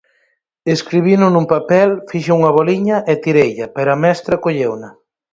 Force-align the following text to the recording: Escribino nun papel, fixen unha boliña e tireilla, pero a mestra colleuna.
Escribino 0.75 1.25
nun 1.29 1.45
papel, 1.55 1.89
fixen 2.09 2.37
unha 2.39 2.55
boliña 2.59 2.97
e 3.11 3.13
tireilla, 3.23 3.67
pero 3.75 3.89
a 3.91 3.99
mestra 4.03 4.41
colleuna. 4.43 4.89